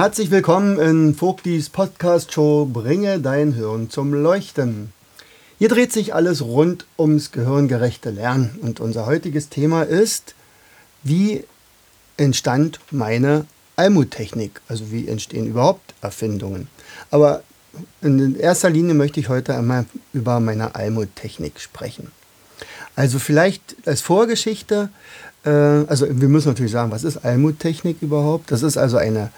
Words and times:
Herzlich 0.00 0.30
willkommen 0.30 0.78
in 0.78 1.14
Vogtis 1.14 1.68
Podcast 1.68 2.32
Show 2.32 2.64
Bringe 2.64 3.20
dein 3.20 3.52
Hirn 3.52 3.90
zum 3.90 4.14
Leuchten. 4.14 4.94
Hier 5.58 5.68
dreht 5.68 5.92
sich 5.92 6.14
alles 6.14 6.40
rund 6.40 6.86
ums 6.98 7.32
gehirngerechte 7.32 8.08
Lernen 8.08 8.58
und 8.62 8.80
unser 8.80 9.04
heutiges 9.04 9.50
Thema 9.50 9.82
ist, 9.82 10.34
wie 11.02 11.44
entstand 12.16 12.80
meine 12.90 13.44
Almuttechnik, 13.76 14.62
also 14.68 14.90
wie 14.90 15.06
entstehen 15.06 15.46
überhaupt 15.46 15.92
Erfindungen. 16.00 16.68
Aber 17.10 17.42
in 18.00 18.36
erster 18.36 18.70
Linie 18.70 18.94
möchte 18.94 19.20
ich 19.20 19.28
heute 19.28 19.54
einmal 19.54 19.84
über 20.14 20.40
meine 20.40 20.76
Almuttechnik 20.76 21.60
sprechen. 21.60 22.10
Also 22.96 23.18
vielleicht 23.18 23.76
als 23.84 24.00
Vorgeschichte, 24.00 24.88
äh, 25.44 25.50
also 25.50 26.06
wir 26.08 26.28
müssen 26.28 26.48
natürlich 26.48 26.72
sagen, 26.72 26.90
was 26.90 27.04
ist 27.04 27.18
Almuttechnik 27.18 27.98
überhaupt? 28.00 28.50
Das 28.50 28.62
ist 28.62 28.78
also 28.78 28.96
eine 28.96 29.30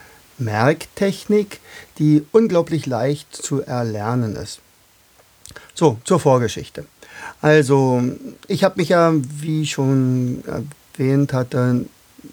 Merktechnik, 0.45 1.61
die 1.98 2.25
unglaublich 2.33 2.87
leicht 2.87 3.35
zu 3.35 3.62
erlernen 3.62 4.37
ist. 4.37 4.61
So, 5.75 5.98
zur 6.05 6.21
Vorgeschichte. 6.21 6.85
Also, 7.41 8.03
ich 8.48 8.65
habe 8.65 8.79
mich 8.79 8.91
ja, 8.91 9.13
wie 9.15 9.67
schon 9.67 10.43
erwähnt 10.47 11.33
hatte, 11.33 11.87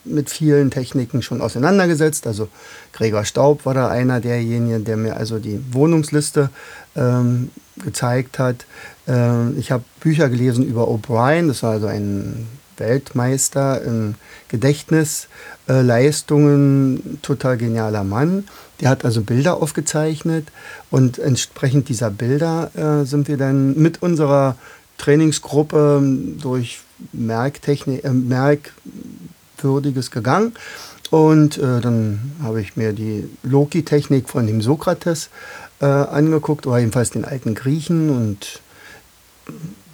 mit 0.06 0.30
vielen 0.30 0.72
Techniken 0.72 1.22
schon 1.22 1.42
auseinandergesetzt. 1.42 2.28
Also 2.28 2.50
Gregor 2.94 3.26
Staub 3.26 3.66
war 3.66 3.74
da 3.74 3.88
einer 3.88 4.20
derjenigen, 4.20 4.86
der 4.86 4.98
mir 4.98 5.18
also 5.18 5.40
die 5.40 5.60
Wohnungsliste 5.72 6.50
ähm, 6.96 7.50
gezeigt 7.84 8.40
hat. 8.40 8.66
Ähm, 9.08 9.56
ich 9.58 9.72
habe 9.72 9.84
Bücher 10.00 10.30
gelesen 10.30 10.64
über 10.64 10.88
O'Brien, 10.88 11.48
das 11.48 11.64
war 11.64 11.72
also 11.72 11.88
ein 11.88 12.48
Weltmeister 12.80 13.81
in 13.81 14.16
Gedächtnisleistungen, 14.47 17.19
total 17.22 17.58
genialer 17.58 18.03
Mann. 18.03 18.45
Der 18.81 18.89
hat 18.89 19.05
also 19.05 19.22
Bilder 19.22 19.61
aufgezeichnet 19.61 20.47
und 20.89 21.19
entsprechend 21.19 21.89
dieser 21.89 22.09
Bilder 22.09 22.72
äh, 22.75 23.05
sind 23.05 23.27
wir 23.27 23.38
dann 23.38 23.77
mit 23.77 24.02
unserer 24.02 24.55
Trainingsgruppe 24.97 26.02
durch 26.41 26.80
Merktechnik, 27.13 28.03
äh, 28.03 28.11
Merkwürdiges 28.11 30.09
gegangen. 30.11 30.53
Und 31.09 31.57
äh, 31.57 31.81
dann 31.81 32.33
habe 32.44 32.61
ich 32.61 32.77
mir 32.77 32.94
die 32.94 33.27
Loki-Technik 33.41 34.30
von 34.30 34.45
dem 34.45 34.61
Sokrates 34.61 35.31
äh, 35.81 35.85
angeguckt, 35.85 36.67
oder 36.67 36.77
jedenfalls 36.77 37.09
den 37.09 37.25
alten 37.25 37.55
Griechen 37.55 38.11
und 38.11 38.61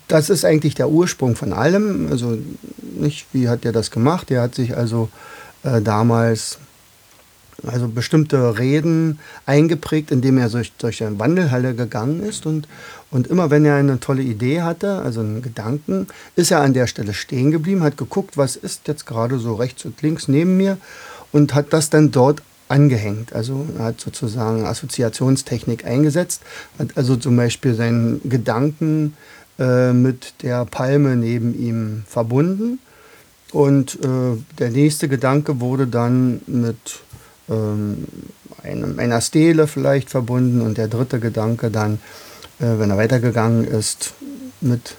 das 0.08 0.30
ist 0.30 0.46
eigentlich 0.46 0.76
der 0.76 0.90
Ursprung 0.90 1.36
von 1.36 1.54
allem. 1.54 2.08
Also 2.12 2.38
nicht, 2.82 3.28
wie 3.34 3.50
hat 3.50 3.66
er 3.66 3.72
das 3.72 3.92
gemacht? 3.92 4.32
Er 4.32 4.42
hat 4.42 4.56
sich 4.56 4.76
also 4.76 5.10
äh, 5.64 5.82
damals 5.82 6.60
also 7.66 7.88
bestimmte 7.88 8.60
Reden 8.60 9.20
eingeprägt, 9.46 10.12
indem 10.12 10.38
er 10.38 10.50
durch, 10.50 10.74
durch 10.78 11.04
eine 11.04 11.18
Wandelhalle 11.20 11.74
gegangen 11.74 12.22
ist. 12.22 12.46
Und, 12.46 12.68
und 13.12 13.28
immer 13.28 13.50
wenn 13.50 13.66
er 13.66 13.76
eine 13.76 14.00
tolle 14.00 14.22
Idee 14.22 14.62
hatte, 14.62 15.00
also 15.00 15.22
einen 15.22 15.42
Gedanken, 15.42 16.08
ist 16.36 16.52
er 16.52 16.62
an 16.62 16.74
der 16.74 16.88
Stelle 16.88 17.14
stehen 17.14 17.52
geblieben, 17.52 17.84
hat 17.84 17.98
geguckt, 17.98 18.38
was 18.38 18.56
ist 18.56 18.88
jetzt 18.88 19.06
gerade 19.06 19.40
so 19.40 19.56
rechts 19.56 19.86
und 19.86 20.02
links 20.02 20.28
neben 20.28 20.58
mir 20.58 20.78
und 21.32 21.54
hat 21.54 21.74
das 21.74 21.90
dann 21.90 22.12
dort 22.12 22.42
angehängt. 22.68 23.34
Also 23.34 23.66
er 23.78 23.86
hat 23.86 24.02
sozusagen 24.02 24.66
Assoziationstechnik 24.66 25.86
eingesetzt, 25.86 26.42
hat 26.80 26.90
also 26.96 27.16
zum 27.16 27.38
Beispiel 27.38 27.76
seinen 27.76 28.22
Gedanken 28.28 29.16
äh, 29.60 29.94
mit 29.94 30.44
der 30.44 30.66
Palme 30.66 31.16
neben 31.16 31.58
ihm 31.58 32.04
verbunden. 32.08 32.80
Und 33.52 33.96
äh, 34.04 34.38
der 34.60 34.70
nächste 34.70 35.08
Gedanke 35.08 35.62
wurde 35.62 35.88
dann 35.88 36.42
mit 36.48 37.00
ähm, 37.50 38.06
einem, 38.64 39.00
einer 39.00 39.22
Stele 39.22 39.68
vielleicht 39.68 40.10
verbunden 40.10 40.62
und 40.62 40.78
der 40.78 40.88
dritte 40.88 41.20
Gedanke 41.20 41.72
dann, 41.72 42.00
äh, 42.60 42.80
wenn 42.80 42.90
er 42.90 42.98
weitergegangen 42.98 43.66
ist, 43.66 44.14
mit 44.62 44.96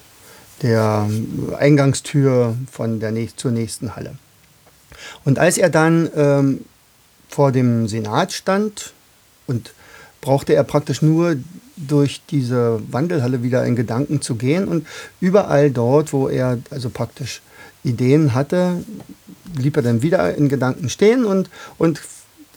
der 0.62 1.09
Eingangstür 1.59 2.56
von 2.71 3.00
der 3.00 3.12
nächst, 3.12 3.38
zur 3.41 3.50
nächsten 3.50 3.94
Halle. 3.94 4.17
Und 5.25 5.38
als 5.38 5.59
er 5.59 5.69
dann 5.69 6.09
ähm, 6.17 6.65
vor 7.28 7.53
dem 7.53 7.88
Senat 7.88 8.33
stand 8.33 8.94
und 9.47 9.73
brauchte 10.26 10.54
er 10.54 10.64
praktisch 10.64 11.03
nur 11.03 11.37
durch 11.76 12.20
diese 12.28 12.82
Wandelhalle 12.91 13.44
wieder 13.44 13.64
in 13.64 13.76
Gedanken 13.76 14.20
zu 14.20 14.34
gehen 14.34 14.66
und 14.66 14.84
überall 15.20 15.70
dort, 15.70 16.12
wo 16.12 16.26
er 16.28 16.59
also 16.70 16.91
praktisch 16.91 17.42
Ideen 17.84 18.34
hatte, 18.34 18.84
blieb 19.54 19.76
er 19.76 19.84
dann 19.84 20.03
wieder 20.03 20.34
in 20.34 20.48
Gedanken 20.48 20.88
stehen 20.88 21.25
und, 21.25 21.48
und 21.78 22.00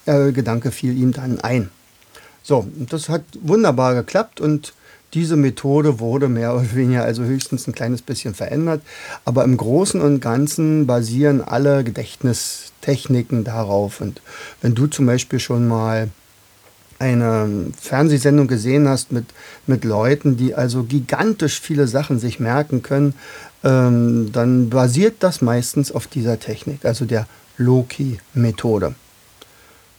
der 0.07 0.31
Gedanke 0.31 0.71
fiel 0.71 0.97
ihm 0.97 1.11
dann 1.11 1.39
ein. 1.41 1.69
So, 2.41 2.67
das 2.75 3.07
hat 3.07 3.21
wunderbar 3.39 3.93
geklappt 3.93 4.41
und 4.41 4.73
diese 5.13 5.35
Methode 5.35 5.99
wurde 5.99 6.27
mehr 6.27 6.55
oder 6.55 6.73
weniger, 6.73 7.03
also 7.03 7.23
höchstens 7.23 7.67
ein 7.67 7.75
kleines 7.75 8.01
bisschen 8.01 8.33
verändert. 8.33 8.81
Aber 9.25 9.43
im 9.43 9.57
Großen 9.57 10.01
und 10.01 10.21
Ganzen 10.21 10.87
basieren 10.87 11.41
alle 11.41 11.83
Gedächtnistechniken 11.83 13.43
darauf. 13.43 14.01
Und 14.01 14.21
wenn 14.63 14.73
du 14.73 14.87
zum 14.87 15.05
Beispiel 15.05 15.39
schon 15.39 15.67
mal 15.67 16.09
eine 16.99 17.71
Fernsehsendung 17.79 18.47
gesehen 18.47 18.87
hast 18.87 19.11
mit, 19.11 19.25
mit 19.65 19.85
Leuten, 19.85 20.37
die 20.37 20.53
also 20.53 20.83
gigantisch 20.83 21.59
viele 21.59 21.87
Sachen 21.87 22.19
sich 22.19 22.39
merken 22.39 22.83
können, 22.83 23.13
ähm, 23.63 24.31
dann 24.31 24.69
basiert 24.69 25.15
das 25.21 25.41
meistens 25.41 25.91
auf 25.91 26.07
dieser 26.07 26.39
Technik, 26.39 26.85
also 26.85 27.05
der 27.05 27.27
Loki-Methode. 27.57 28.95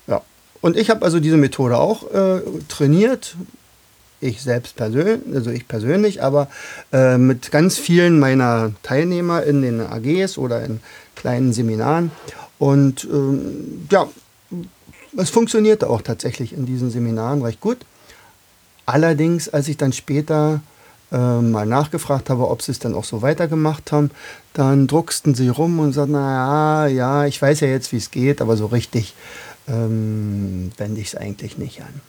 Ja. 0.06 0.22
Und 0.60 0.76
ich 0.76 0.90
habe 0.90 1.04
also 1.04 1.20
diese 1.20 1.36
Methode 1.36 1.78
auch 1.78 2.10
äh, 2.12 2.40
trainiert. 2.68 3.36
Ich 4.22 4.42
selbst 4.42 4.76
persönlich, 4.76 5.20
also 5.34 5.50
ich 5.50 5.66
persönlich, 5.66 6.22
aber 6.22 6.48
äh, 6.92 7.16
mit 7.16 7.50
ganz 7.50 7.78
vielen 7.78 8.18
meiner 8.18 8.72
Teilnehmer 8.82 9.42
in 9.44 9.62
den 9.62 9.80
AGs 9.80 10.36
oder 10.36 10.62
in 10.62 10.80
kleinen 11.16 11.54
Seminaren. 11.54 12.10
Und 12.58 13.08
ähm, 13.10 13.86
ja, 13.90 14.06
es 15.16 15.30
funktionierte 15.30 15.90
auch 15.90 16.02
tatsächlich 16.02 16.52
in 16.52 16.66
diesen 16.66 16.90
Seminaren 16.90 17.42
recht 17.42 17.60
gut. 17.60 17.78
Allerdings, 18.86 19.48
als 19.48 19.68
ich 19.68 19.76
dann 19.76 19.92
später 19.92 20.60
äh, 21.12 21.40
mal 21.40 21.66
nachgefragt 21.66 22.30
habe, 22.30 22.48
ob 22.48 22.62
sie 22.62 22.72
es 22.72 22.78
dann 22.78 22.94
auch 22.94 23.04
so 23.04 23.22
weitergemacht 23.22 23.92
haben, 23.92 24.10
dann 24.52 24.86
drucksten 24.86 25.34
sie 25.34 25.48
rum 25.48 25.78
und 25.78 25.92
sagten, 25.92 26.12
naja, 26.12 26.86
ja, 26.86 27.26
ich 27.26 27.40
weiß 27.40 27.60
ja 27.60 27.68
jetzt, 27.68 27.92
wie 27.92 27.96
es 27.96 28.10
geht, 28.10 28.40
aber 28.40 28.56
so 28.56 28.66
richtig 28.66 29.14
ähm, 29.68 30.72
wende 30.76 31.00
ich 31.00 31.08
es 31.08 31.14
eigentlich 31.16 31.58
nicht 31.58 31.82
an. 31.82 32.00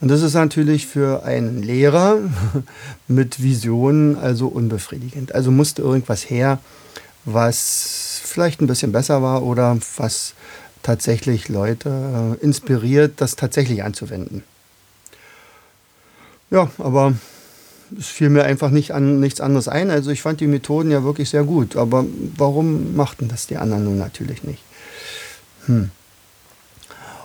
Und 0.00 0.08
das 0.08 0.22
ist 0.22 0.34
natürlich 0.34 0.86
für 0.86 1.24
einen 1.24 1.62
Lehrer 1.62 2.18
mit 3.08 3.42
Visionen 3.42 4.16
also 4.16 4.48
unbefriedigend. 4.48 5.34
Also 5.34 5.50
musste 5.50 5.82
irgendwas 5.82 6.28
her, 6.28 6.58
was 7.24 8.20
vielleicht 8.24 8.60
ein 8.60 8.66
bisschen 8.66 8.92
besser 8.92 9.22
war 9.22 9.42
oder 9.42 9.78
was 9.96 10.34
tatsächlich 10.82 11.48
Leute 11.48 12.36
äh, 12.40 12.44
inspiriert, 12.44 13.14
das 13.20 13.36
tatsächlich 13.36 13.82
anzuwenden. 13.82 14.42
Ja, 16.50 16.70
aber 16.78 17.14
es 17.98 18.06
fiel 18.06 18.30
mir 18.30 18.44
einfach 18.44 18.70
nicht 18.70 18.92
an 18.92 19.20
nichts 19.20 19.40
anderes 19.40 19.68
ein. 19.68 19.90
Also 19.90 20.10
ich 20.10 20.22
fand 20.22 20.40
die 20.40 20.46
Methoden 20.46 20.90
ja 20.90 21.04
wirklich 21.04 21.30
sehr 21.30 21.44
gut. 21.44 21.76
Aber 21.76 22.04
warum 22.36 22.96
machten 22.96 23.28
das 23.28 23.46
die 23.46 23.56
anderen 23.56 23.84
nun 23.84 23.98
natürlich 23.98 24.42
nicht? 24.42 24.62
Hm. 25.66 25.90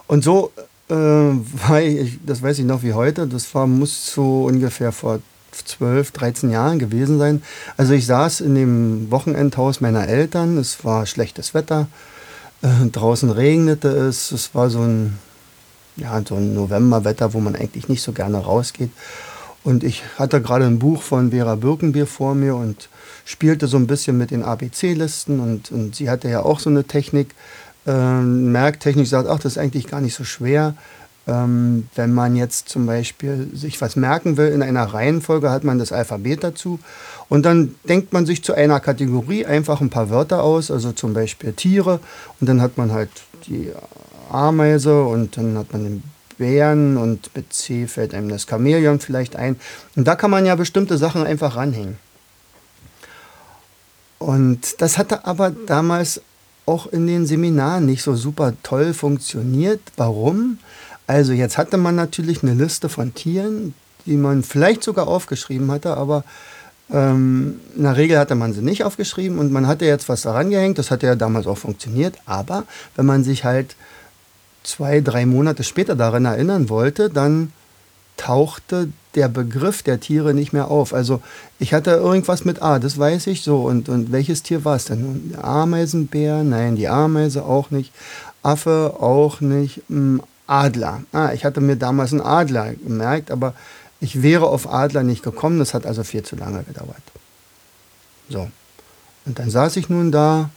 Und 0.08 0.24
so 0.24 0.52
äh, 0.90 0.94
war 0.94 1.82
ich, 1.82 2.20
das 2.26 2.42
weiß 2.42 2.60
ich 2.60 2.66
noch 2.66 2.84
wie 2.84 2.94
heute, 2.94 3.28
das 3.28 3.54
war, 3.56 3.68
muss 3.68 4.14
so 4.14 4.46
ungefähr 4.46 4.92
vor 4.92 5.20
12, 5.52 6.12
13 6.12 6.52
Jahren 6.52 6.80
gewesen 6.80 7.18
sein. 7.18 7.44
Also 7.78 7.94
ich 7.94 8.06
saß 8.06 8.42
in 8.42 8.56
dem 8.56 9.12
Wochenendhaus 9.12 9.82
meiner 9.82 10.08
Eltern, 10.08 10.58
es 10.58 10.84
war 10.86 11.06
schlechtes 11.06 11.54
Wetter, 11.54 11.88
äh, 12.62 12.88
draußen 12.92 13.30
regnete 13.30 13.90
es. 13.90 14.32
Es 14.32 14.54
war 14.56 14.70
so 14.70 14.82
ein, 14.82 15.18
ja, 15.96 16.22
so 16.28 16.36
ein 16.36 16.54
Novemberwetter, 16.54 17.34
wo 17.34 17.40
man 17.40 17.56
eigentlich 17.56 17.90
nicht 17.90 18.02
so 18.02 18.12
gerne 18.12 18.38
rausgeht. 18.38 18.92
Und 19.64 19.84
ich 19.84 20.04
hatte 20.18 20.42
gerade 20.42 20.66
ein 20.66 20.80
Buch 20.80 21.02
von 21.04 21.32
Vera 21.32 21.56
Birkenbier 21.56 22.08
vor 22.08 22.34
mir 22.34 22.56
und 22.56 22.90
spielte 23.26 23.68
so 23.68 23.78
ein 23.78 23.88
bisschen 23.88 24.18
mit 24.18 24.32
den 24.32 24.44
ABC-Listen. 24.44 25.40
Und, 25.40 25.72
und 25.72 25.96
sie 25.96 26.10
hatte 26.10 26.30
ja 26.30 26.42
auch 26.42 26.60
so 26.60 26.70
eine 26.70 26.84
Technik 26.84 27.36
äh, 27.86 28.22
merktechnisch 28.22 29.10
sagt, 29.10 29.28
ach, 29.28 29.40
das 29.40 29.54
ist 29.54 29.58
eigentlich 29.58 29.88
gar 29.88 30.02
nicht 30.02 30.16
so 30.16 30.24
schwer. 30.24 30.76
Ähm, 31.28 31.88
wenn 31.96 32.14
man 32.14 32.36
jetzt 32.36 32.70
zum 32.70 32.88
Beispiel 32.88 33.50
sich 33.54 33.80
was 33.80 33.96
merken 33.96 34.38
will 34.38 34.48
in 34.48 34.64
einer 34.64 34.86
Reihenfolge, 34.86 35.52
hat 35.52 35.64
man 35.64 35.78
das 35.78 35.92
Alphabet 35.92 36.44
dazu. 36.44 36.80
Und 37.30 37.46
dann 37.46 37.76
denkt 37.88 38.12
man 38.12 38.26
sich 38.26 38.44
zu 38.44 38.54
einer 38.54 38.80
Kategorie 38.80 39.46
einfach 39.46 39.82
ein 39.82 39.90
paar 39.90 40.10
Wörter 40.10 40.44
aus, 40.44 40.72
also 40.72 40.92
zum 40.92 41.14
Beispiel 41.14 41.54
Tiere. 41.54 42.00
Und 42.40 42.50
dann 42.50 42.62
hat 42.62 42.78
man 42.78 42.92
halt 42.92 43.12
die 43.48 43.72
Ameise 44.32 45.04
und 45.04 45.38
dann 45.38 45.58
hat 45.58 45.72
man 45.74 45.84
den 45.84 46.04
Bären 46.38 46.98
und 46.98 47.30
mit 47.36 47.54
C 47.54 47.86
fällt 47.86 48.16
einem 48.16 48.30
das 48.30 48.48
Chamäleon 48.50 49.00
vielleicht 49.00 49.36
ein. 49.36 49.60
Und 49.96 50.08
da 50.08 50.16
kann 50.16 50.32
man 50.32 50.46
ja 50.46 50.56
bestimmte 50.56 50.98
Sachen 50.98 51.24
einfach 51.24 51.56
ranhängen. 51.56 52.00
Und 54.18 54.82
das 54.82 54.98
hatte 54.98 55.26
aber 55.26 55.52
damals 55.52 56.22
auch 56.66 56.88
in 56.88 57.08
den 57.08 57.26
Seminaren 57.26 57.86
nicht 57.86 58.04
so 58.04 58.16
super 58.16 58.54
toll 58.64 58.94
funktioniert. 58.94 59.82
Warum? 59.98 60.60
Also 61.12 61.34
jetzt 61.34 61.58
hatte 61.58 61.76
man 61.76 61.96
natürlich 61.96 62.42
eine 62.42 62.54
Liste 62.54 62.88
von 62.88 63.14
Tieren, 63.14 63.74
die 64.06 64.16
man 64.16 64.44
vielleicht 64.44 64.82
sogar 64.82 65.10
aufgeschrieben 65.10 65.70
hatte, 65.70 65.98
aber 65.98 66.24
ähm, 66.90 67.60
in 67.76 67.84
der 67.84 67.98
Regel 67.98 68.18
hatte 68.18 68.36
man 68.36 68.54
sie 68.54 68.62
nicht 68.62 68.86
aufgeschrieben 68.86 69.38
und 69.38 69.52
man 69.52 69.68
hatte 69.68 69.84
jetzt 69.84 70.08
was 70.08 70.22
daran 70.22 70.52
gehängt. 70.52 70.78
Das 70.78 70.90
hatte 70.90 71.08
ja 71.08 71.16
damals 71.16 71.48
auch 71.48 71.58
funktioniert. 71.58 72.16
Aber 72.26 72.64
wenn 72.96 73.06
man 73.06 73.26
sich 73.26 73.44
halt 73.44 73.76
zwei, 74.64 75.02
drei 75.02 75.26
Monate 75.26 75.66
später 75.66 75.98
daran 75.98 76.24
erinnern 76.24 76.70
wollte, 76.70 77.10
dann 77.10 77.52
tauchte 78.16 78.88
der 79.16 79.28
Begriff 79.28 79.84
der 79.84 80.00
Tiere 80.00 80.34
nicht 80.34 80.54
mehr 80.54 80.72
auf. 80.72 80.94
Also 80.94 81.22
ich 81.60 81.74
hatte 81.74 81.92
irgendwas 81.92 82.46
mit 82.46 82.62
A, 82.62 82.80
das 82.80 82.98
weiß 82.98 83.28
ich 83.28 83.42
so. 83.42 83.64
Und, 83.64 83.90
und 83.90 84.14
welches 84.14 84.44
Tier 84.44 84.64
war 84.64 84.78
es 84.78 84.86
denn? 84.86 85.36
Ameisenbär? 85.42 86.46
Nein, 86.46 86.78
die 86.78 86.88
Ameise 86.88 87.44
auch 87.44 87.70
nicht. 87.70 87.92
Affe 88.44 88.96
auch 88.98 89.42
nicht. 89.42 89.82
Adler. 90.52 91.04
Ah, 91.14 91.32
ich 91.34 91.46
hatte 91.46 91.62
mir 91.62 91.78
damals 91.78 92.12
einen 92.12 92.22
Adler 92.22 92.74
gemerkt, 92.74 93.32
aber 93.32 93.54
ich 94.02 94.22
wäre 94.22 94.48
auf 94.48 94.72
Adler 94.72 95.04
nicht 95.04 95.24
gekommen. 95.24 95.60
Das 95.60 95.74
hat 95.74 95.86
also 95.86 96.04
viel 96.04 96.24
zu 96.24 96.36
lange 96.36 96.64
gedauert. 96.64 97.02
So. 98.30 98.52
Und 99.26 99.40
dann 99.40 99.50
saß 99.50 99.78
ich 99.78 99.88
nun 99.88 100.12
da 100.12 100.50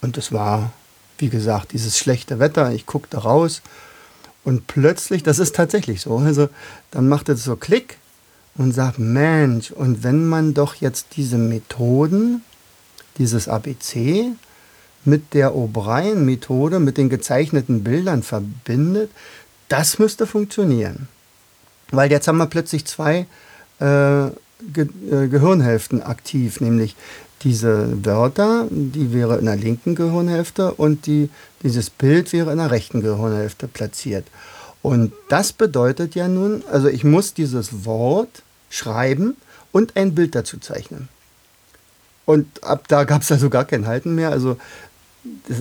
und 0.00 0.16
es 0.16 0.30
war, 0.30 0.72
wie 1.18 1.28
gesagt, 1.28 1.72
dieses 1.72 1.98
schlechte 1.98 2.38
Wetter. 2.38 2.72
Ich 2.72 2.86
guckte 2.86 3.18
raus 3.18 3.62
und 4.44 4.68
plötzlich, 4.68 5.22
das 5.22 5.38
ist 5.40 5.56
tatsächlich 5.56 6.00
so, 6.00 6.18
also 6.18 6.48
dann 6.90 7.08
macht 7.08 7.28
es 7.28 7.42
so 7.42 7.56
Klick 7.56 7.98
und 8.56 8.72
sagt, 8.72 9.00
Mensch, 9.00 9.72
und 9.72 10.04
wenn 10.04 10.28
man 10.28 10.54
doch 10.54 10.76
jetzt 10.76 11.16
diese 11.16 11.38
Methoden, 11.38 12.42
dieses 13.18 13.48
ABC, 13.48 14.32
mit 15.06 15.34
der 15.34 15.54
O'Brien-Methode, 15.54 16.80
mit 16.80 16.96
den 16.96 17.08
gezeichneten 17.08 17.84
Bildern 17.84 18.22
verbindet, 18.22 19.10
das 19.68 19.98
müsste 19.98 20.26
funktionieren. 20.26 21.08
Weil 21.90 22.10
jetzt 22.10 22.28
haben 22.28 22.38
wir 22.38 22.46
plötzlich 22.46 22.84
zwei 22.86 23.26
äh, 23.80 24.30
Ge 24.72 24.88
äh, 25.10 25.28
Gehirnhälften 25.28 26.02
aktiv, 26.02 26.60
nämlich 26.60 26.96
diese 27.42 28.04
Wörter, 28.04 28.66
die 28.70 29.12
wäre 29.12 29.36
in 29.38 29.44
der 29.44 29.56
linken 29.56 29.94
Gehirnhälfte 29.94 30.72
und 30.72 31.06
die, 31.06 31.28
dieses 31.62 31.90
Bild 31.90 32.32
wäre 32.32 32.50
in 32.52 32.58
der 32.58 32.70
rechten 32.70 33.02
Gehirnhälfte 33.02 33.68
platziert. 33.68 34.26
Und 34.80 35.12
das 35.28 35.52
bedeutet 35.52 36.14
ja 36.14 36.28
nun, 36.28 36.62
also 36.70 36.88
ich 36.88 37.04
muss 37.04 37.34
dieses 37.34 37.84
Wort 37.84 38.42
schreiben 38.70 39.36
und 39.72 39.96
ein 39.96 40.14
Bild 40.14 40.34
dazu 40.34 40.58
zeichnen. 40.58 41.08
Und 42.26 42.64
ab 42.64 42.88
da 42.88 43.04
gab 43.04 43.22
es 43.22 43.32
also 43.32 43.50
gar 43.50 43.64
kein 43.64 43.86
Halten 43.86 44.14
mehr. 44.14 44.30
Also 44.30 44.56
das, 45.48 45.58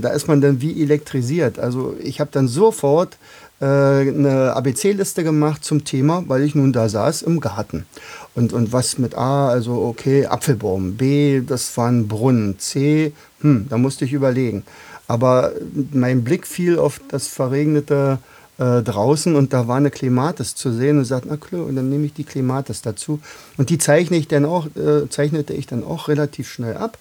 da 0.00 0.10
ist 0.10 0.28
man 0.28 0.40
dann 0.40 0.60
wie 0.60 0.82
elektrisiert. 0.82 1.58
Also 1.58 1.96
ich 2.02 2.20
habe 2.20 2.30
dann 2.32 2.48
sofort 2.48 3.16
äh, 3.60 3.64
eine 3.64 4.52
ABC-Liste 4.54 5.24
gemacht 5.24 5.64
zum 5.64 5.84
Thema, 5.84 6.24
weil 6.26 6.42
ich 6.42 6.54
nun 6.54 6.72
da 6.72 6.88
saß 6.88 7.22
im 7.22 7.40
Garten. 7.40 7.86
Und, 8.34 8.52
und 8.52 8.72
was 8.72 8.98
mit 8.98 9.16
A, 9.16 9.48
also 9.48 9.82
okay, 9.82 10.26
Apfelbaum, 10.26 10.96
B, 10.96 11.40
das 11.40 11.76
war 11.76 11.88
ein 11.88 12.08
Brunnen, 12.08 12.58
C, 12.58 13.12
hm, 13.40 13.66
da 13.68 13.78
musste 13.78 14.04
ich 14.04 14.12
überlegen. 14.12 14.64
Aber 15.08 15.52
mein 15.92 16.24
Blick 16.24 16.46
fiel 16.46 16.78
auf 16.78 17.00
das 17.08 17.28
verregnete 17.28 18.18
äh, 18.58 18.82
draußen 18.82 19.34
und 19.36 19.52
da 19.52 19.68
war 19.68 19.76
eine 19.76 19.90
Klimatis 19.90 20.54
zu 20.54 20.72
sehen 20.72 20.98
und 20.98 21.04
sagte, 21.04 21.28
na 21.30 21.36
klar, 21.36 21.64
und 21.64 21.76
dann 21.76 21.88
nehme 21.88 22.06
ich 22.06 22.14
die 22.14 22.24
Klimatis 22.24 22.82
dazu. 22.82 23.20
Und 23.56 23.70
die 23.70 23.78
zeichne 23.78 24.16
ich 24.16 24.28
dann 24.28 24.44
auch, 24.44 24.66
äh, 24.76 25.08
zeichnete 25.08 25.54
ich 25.54 25.66
dann 25.66 25.84
auch 25.84 26.08
relativ 26.08 26.48
schnell 26.50 26.76
ab. 26.76 26.98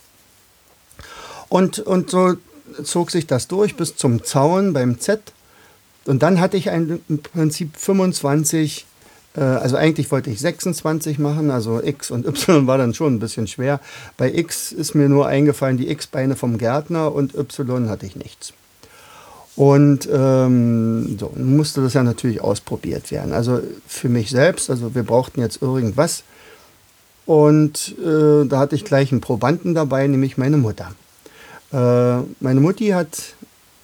Und, 1.55 1.79
und 1.79 2.09
so 2.09 2.35
zog 2.83 3.11
sich 3.11 3.27
das 3.27 3.47
durch 3.47 3.77
bis 3.77 3.95
zum 3.95 4.25
Zaun 4.25 4.73
beim 4.73 4.99
Z. 4.99 5.21
Und 6.03 6.21
dann 6.21 6.41
hatte 6.41 6.57
ich 6.57 6.69
ein, 6.69 6.99
im 7.07 7.19
Prinzip 7.19 7.77
25, 7.77 8.85
äh, 9.37 9.39
also 9.39 9.77
eigentlich 9.77 10.11
wollte 10.11 10.29
ich 10.31 10.41
26 10.41 11.17
machen, 11.17 11.51
also 11.51 11.81
X 11.81 12.11
und 12.11 12.25
Y 12.25 12.67
war 12.67 12.77
dann 12.77 12.93
schon 12.93 13.13
ein 13.15 13.19
bisschen 13.19 13.47
schwer. 13.47 13.79
Bei 14.17 14.33
X 14.33 14.73
ist 14.73 14.95
mir 14.95 15.07
nur 15.07 15.27
eingefallen 15.27 15.77
die 15.77 15.89
X-Beine 15.89 16.35
vom 16.35 16.57
Gärtner 16.57 17.15
und 17.15 17.33
Y 17.35 17.87
hatte 17.87 18.05
ich 18.05 18.17
nichts. 18.17 18.51
Und 19.55 20.09
ähm, 20.11 21.17
so 21.17 21.31
musste 21.37 21.81
das 21.81 21.93
ja 21.93 22.03
natürlich 22.03 22.41
ausprobiert 22.41 23.11
werden. 23.11 23.31
Also 23.31 23.61
für 23.87 24.09
mich 24.09 24.29
selbst, 24.29 24.69
also 24.69 24.93
wir 24.93 25.03
brauchten 25.03 25.39
jetzt 25.39 25.61
irgendwas. 25.61 26.23
Und 27.25 27.95
äh, 28.05 28.45
da 28.45 28.59
hatte 28.59 28.75
ich 28.75 28.83
gleich 28.83 29.13
einen 29.13 29.21
Probanden 29.21 29.73
dabei, 29.73 30.05
nämlich 30.07 30.37
meine 30.37 30.57
Mutter. 30.57 30.91
Äh, 31.75 32.24
meine 32.39 32.62
Mutti 32.62 32.88
hat 32.89 33.18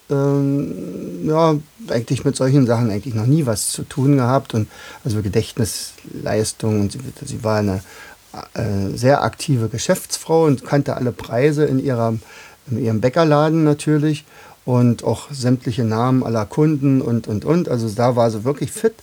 ähm, 0.10 1.28
ja, 1.28 1.56
eigentlich 1.90 2.24
mit 2.24 2.38
solchen 2.38 2.66
Sachen 2.66 2.90
eigentlich 2.90 3.16
noch 3.16 3.26
nie 3.26 3.46
was 3.46 3.72
zu 3.72 3.84
tun 3.84 4.16
gehabt 4.16 4.54
und 4.54 4.70
also 5.04 5.22
Gedächtnisleistung 5.22 6.82
und 6.82 6.94
sie, 6.94 7.00
sie 7.26 7.44
war 7.44 7.60
eine 7.60 7.82
äh, 8.54 8.96
sehr 8.96 9.24
aktive 9.24 9.68
Geschäftsfrau 9.68 10.46
und 10.46 10.64
kannte 10.66 10.96
alle 10.96 11.12
Preise 11.12 11.66
in, 11.66 11.84
ihrer, 11.84 12.18
in 12.70 12.82
ihrem 12.82 13.02
Bäckerladen 13.02 13.66
natürlich 13.66 14.24
und 14.64 15.04
auch 15.04 15.30
sämtliche 15.30 15.84
Namen 15.84 16.24
aller 16.24 16.46
Kunden 16.46 17.02
und 17.02 17.28
und 17.28 17.44
und. 17.44 17.68
Also 17.68 17.90
da 17.90 18.16
war 18.16 18.32
sie 18.32 18.46
wirklich 18.46 18.72
fit. 18.72 18.94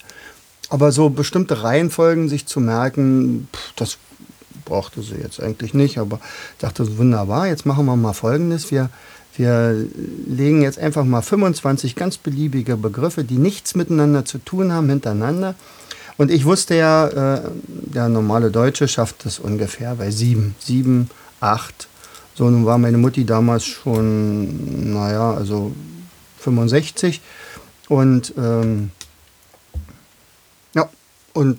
Aber 0.71 0.93
so 0.93 1.11
bestimmte 1.11 1.63
Reihenfolgen 1.63 2.29
sich 2.29 2.47
zu 2.47 2.61
merken, 2.61 3.49
pff, 3.53 3.73
das 3.77 3.99
brauchte 4.69 5.03
sie 5.03 5.17
jetzt 5.17 5.43
eigentlich 5.43 5.75
nicht, 5.75 5.99
aber 5.99 6.21
ich 6.53 6.59
dachte, 6.59 6.99
wunderbar, 6.99 7.47
jetzt 7.49 7.67
machen 7.67 7.87
wir 7.87 7.97
mal 7.97 8.13
Folgendes. 8.13 8.71
Wir, 8.71 8.91
wir 9.37 9.87
legen 10.27 10.63
jetzt 10.63 10.79
einfach 10.79 11.05
mal 11.05 11.23
25 11.23 11.95
ganz 11.97 12.19
beliebige 12.19 12.77
Begriffe, 12.77 13.25
die 13.25 13.39
nichts 13.39 13.75
miteinander 13.75 14.25
zu 14.25 14.39
tun 14.39 14.73
haben, 14.73 14.89
hintereinander. 14.89 15.55
Und 16.19 16.31
ich 16.31 16.45
wusste 16.45 16.75
ja, 16.75 17.07
äh, 17.09 17.41
der 17.67 18.09
normale 18.09 18.51
Deutsche 18.51 18.89
schafft 18.89 19.25
das 19.25 19.39
ungefähr 19.39 19.95
bei 19.95 20.11
sieben, 20.11 20.55
sieben, 20.59 21.11
acht. 21.41 21.89
So, 22.35 22.51
nun 22.51 22.67
war 22.67 22.79
meine 22.79 22.99
Mutti 22.99 23.25
damals 23.25 23.65
schon, 23.65 24.93
naja, 24.93 25.33
also 25.33 25.73
65. 26.39 27.21
Und 27.89 28.35
ähm, 28.37 28.91
ja, 30.75 30.89
und 31.33 31.59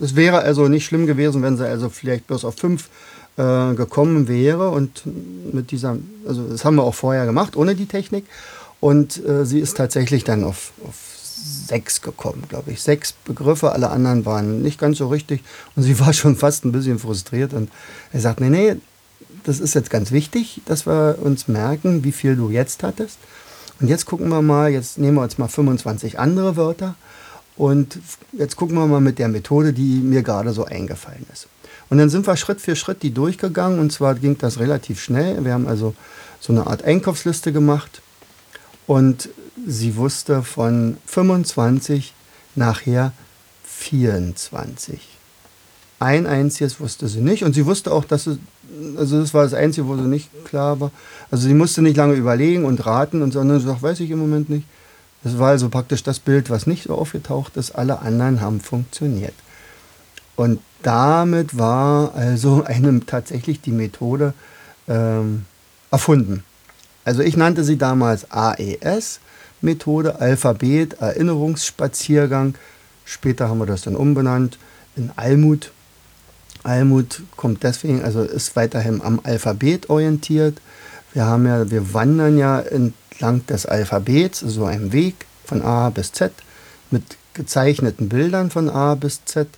es 0.00 0.16
wäre 0.16 0.40
also 0.40 0.68
nicht 0.68 0.84
schlimm 0.84 1.06
gewesen, 1.06 1.42
wenn 1.42 1.56
sie 1.56 1.66
also 1.66 1.88
vielleicht 1.88 2.26
bloß 2.26 2.44
auf 2.44 2.56
fünf 2.56 2.88
äh, 3.36 3.74
gekommen 3.74 4.28
wäre. 4.28 4.70
Und 4.70 5.02
mit 5.52 5.70
dieser, 5.70 5.96
also 6.26 6.44
das 6.44 6.64
haben 6.64 6.76
wir 6.76 6.84
auch 6.84 6.94
vorher 6.94 7.26
gemacht, 7.26 7.56
ohne 7.56 7.74
die 7.74 7.86
Technik. 7.86 8.24
Und 8.80 9.24
äh, 9.24 9.44
sie 9.44 9.60
ist 9.60 9.76
tatsächlich 9.76 10.24
dann 10.24 10.44
auf, 10.44 10.72
auf 10.86 10.94
sechs 11.66 12.02
gekommen, 12.02 12.44
glaube 12.48 12.72
ich. 12.72 12.82
Sechs 12.82 13.12
Begriffe, 13.12 13.72
alle 13.72 13.90
anderen 13.90 14.24
waren 14.24 14.62
nicht 14.62 14.78
ganz 14.78 14.98
so 14.98 15.08
richtig. 15.08 15.42
Und 15.76 15.82
sie 15.82 15.98
war 16.00 16.12
schon 16.12 16.36
fast 16.36 16.64
ein 16.64 16.72
bisschen 16.72 16.98
frustriert. 16.98 17.52
Und 17.52 17.70
er 18.12 18.20
sagt, 18.20 18.40
nee, 18.40 18.50
nee, 18.50 18.76
das 19.44 19.60
ist 19.60 19.74
jetzt 19.74 19.90
ganz 19.90 20.12
wichtig, 20.12 20.60
dass 20.66 20.86
wir 20.86 21.18
uns 21.20 21.48
merken, 21.48 22.04
wie 22.04 22.12
viel 22.12 22.36
du 22.36 22.50
jetzt 22.50 22.82
hattest. 22.82 23.18
Und 23.80 23.88
jetzt 23.88 24.06
gucken 24.06 24.28
wir 24.28 24.42
mal, 24.42 24.70
jetzt 24.70 24.98
nehmen 24.98 25.16
wir 25.16 25.22
uns 25.22 25.38
mal 25.38 25.48
25 25.48 26.18
andere 26.18 26.56
Wörter 26.56 26.94
und 27.62 28.00
jetzt 28.32 28.56
gucken 28.56 28.74
wir 28.74 28.88
mal 28.88 29.00
mit 29.00 29.20
der 29.20 29.28
Methode, 29.28 29.72
die 29.72 30.00
mir 30.00 30.24
gerade 30.24 30.52
so 30.52 30.64
eingefallen 30.64 31.24
ist. 31.32 31.46
Und 31.90 31.98
dann 31.98 32.10
sind 32.10 32.26
wir 32.26 32.36
Schritt 32.36 32.60
für 32.60 32.74
Schritt 32.74 33.04
die 33.04 33.14
durchgegangen 33.14 33.78
und 33.78 33.92
zwar 33.92 34.16
ging 34.16 34.36
das 34.36 34.58
relativ 34.58 35.00
schnell. 35.00 35.44
Wir 35.44 35.52
haben 35.52 35.68
also 35.68 35.94
so 36.40 36.52
eine 36.52 36.66
Art 36.66 36.82
Einkaufsliste 36.82 37.52
gemacht 37.52 38.02
und 38.88 39.28
sie 39.64 39.94
wusste 39.94 40.42
von 40.42 40.96
25 41.06 42.14
nachher 42.56 43.12
24. 43.64 44.98
Ein 46.00 46.26
einziges 46.26 46.80
wusste 46.80 47.06
sie 47.06 47.20
nicht 47.20 47.44
und 47.44 47.52
sie 47.52 47.64
wusste 47.64 47.92
auch, 47.92 48.04
dass 48.04 48.24
sie, 48.24 48.40
also 48.96 49.20
das 49.20 49.34
war 49.34 49.44
das 49.44 49.54
Einzige, 49.54 49.86
wo 49.86 49.94
sie 49.94 50.02
nicht 50.02 50.30
klar 50.46 50.80
war. 50.80 50.90
Also 51.30 51.46
sie 51.46 51.54
musste 51.54 51.80
nicht 51.80 51.96
lange 51.96 52.14
überlegen 52.14 52.64
und 52.64 52.84
raten 52.84 53.22
und 53.22 53.30
sondern 53.30 53.60
sie 53.60 53.66
sagt, 53.66 53.84
weiß 53.84 54.00
ich 54.00 54.10
im 54.10 54.18
Moment 54.18 54.50
nicht. 54.50 54.66
Das 55.24 55.38
war 55.38 55.50
also 55.50 55.68
praktisch 55.68 56.02
das 56.02 56.18
Bild, 56.18 56.50
was 56.50 56.66
nicht 56.66 56.84
so 56.84 56.94
aufgetaucht 56.94 57.56
ist. 57.56 57.72
Alle 57.72 58.00
anderen 58.00 58.40
haben 58.40 58.60
funktioniert. 58.60 59.34
Und 60.36 60.60
damit 60.82 61.56
war 61.56 62.14
also 62.14 62.64
eine, 62.66 63.00
tatsächlich 63.06 63.60
die 63.60 63.72
Methode 63.72 64.34
ähm, 64.88 65.44
erfunden. 65.90 66.44
Also 67.04 67.22
ich 67.22 67.36
nannte 67.36 67.64
sie 67.64 67.78
damals 67.78 68.30
AES-Methode, 68.30 70.20
Alphabet, 70.20 70.94
Erinnerungsspaziergang. 70.94 72.54
Später 73.04 73.48
haben 73.48 73.58
wir 73.58 73.66
das 73.66 73.82
dann 73.82 73.96
umbenannt 73.96 74.58
in 74.96 75.10
Almut. 75.16 75.72
Almut 76.62 77.22
kommt 77.36 77.64
deswegen, 77.64 78.02
also 78.02 78.22
ist 78.22 78.54
weiterhin 78.54 79.02
am 79.02 79.20
Alphabet 79.24 79.90
orientiert. 79.90 80.60
Wir 81.14 81.26
haben 81.26 81.46
ja, 81.46 81.70
wir 81.70 81.92
wandern 81.94 82.38
ja 82.38 82.60
entlang 82.60 83.46
des 83.46 83.66
Alphabets, 83.66 84.40
so 84.40 84.64
einem 84.64 84.92
Weg 84.92 85.26
von 85.44 85.62
A 85.62 85.90
bis 85.90 86.12
Z 86.12 86.32
mit 86.90 87.02
gezeichneten 87.34 88.08
Bildern 88.08 88.50
von 88.50 88.68
A 88.70 88.94
bis 88.94 89.24
Z. 89.24 89.48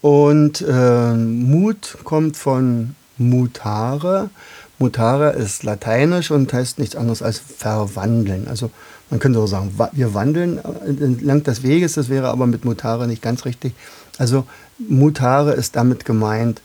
Und 0.00 0.60
äh, 0.60 1.14
Mut 1.14 1.98
kommt 2.04 2.36
von 2.36 2.94
mutare. 3.16 4.30
Mutare 4.78 5.32
ist 5.32 5.62
lateinisch 5.62 6.30
und 6.30 6.52
heißt 6.52 6.78
nichts 6.78 6.96
anderes 6.96 7.22
als 7.22 7.38
verwandeln. 7.38 8.48
Also 8.48 8.70
man 9.10 9.20
könnte 9.20 9.38
auch 9.38 9.46
sagen, 9.46 9.72
wir 9.92 10.14
wandeln 10.14 10.58
entlang 10.84 11.42
des 11.44 11.62
Weges, 11.62 11.94
das 11.94 12.08
wäre 12.08 12.28
aber 12.28 12.46
mit 12.46 12.64
mutare 12.64 13.06
nicht 13.06 13.22
ganz 13.22 13.44
richtig. 13.44 13.72
Also 14.18 14.46
mutare 14.78 15.52
ist 15.52 15.76
damit 15.76 16.04
gemeint, 16.04 16.60